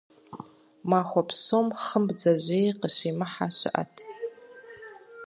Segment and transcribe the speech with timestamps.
[0.89, 3.93] Махуэ псом хъым бдзэжьей къыщимыхьэ щыӏэт.